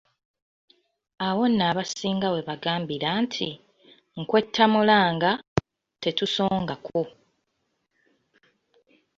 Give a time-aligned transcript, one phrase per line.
[1.27, 3.49] Awo nno abasinga we baagambira nti,
[4.19, 5.31] nkwetamulanga,
[6.01, 7.01] tetusongako!